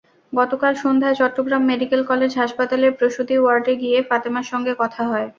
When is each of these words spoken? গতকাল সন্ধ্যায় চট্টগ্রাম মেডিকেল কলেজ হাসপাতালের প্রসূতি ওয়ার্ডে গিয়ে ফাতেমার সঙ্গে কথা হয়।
গতকাল 0.33 0.73
সন্ধ্যায় 0.75 1.17
চট্টগ্রাম 1.19 1.63
মেডিকেল 1.71 2.01
কলেজ 2.09 2.31
হাসপাতালের 2.37 2.91
প্রসূতি 2.99 3.35
ওয়ার্ডে 3.37 3.73
গিয়ে 3.81 3.97
ফাতেমার 4.09 4.45
সঙ্গে 4.51 4.73
কথা 4.81 5.01
হয়। 5.11 5.27